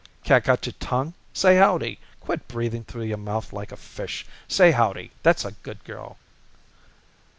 "Cat 0.23 0.45
got 0.45 0.65
your 0.65 0.73
tongue? 0.79 1.13
Say 1.31 1.57
howdy. 1.57 1.99
Quit 2.21 2.47
breathing 2.47 2.83
through 2.83 3.03
your 3.03 3.19
mouth 3.19 3.53
like 3.53 3.71
a 3.71 3.77
fish. 3.77 4.25
Say 4.47 4.71
howdy, 4.71 5.11
that's 5.21 5.45
a 5.45 5.51
good 5.51 5.83
girl." 5.83 6.17